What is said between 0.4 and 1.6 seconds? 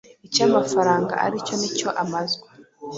amafaranga aricyo